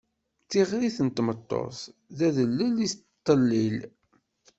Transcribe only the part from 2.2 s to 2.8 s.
aḍellel